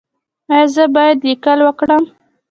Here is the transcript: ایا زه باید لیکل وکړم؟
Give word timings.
ایا 0.53 0.67
زه 0.75 0.83
باید 0.95 1.17
لیکل 1.27 1.59
وکړم؟ 1.63 2.03